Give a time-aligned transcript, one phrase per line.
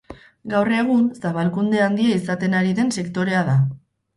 [0.53, 3.61] Gaur egun zabalkunde handia izaten ari den sektorea da.